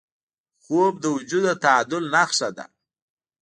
[0.63, 2.65] خوب د وجود د تعادل نښه ده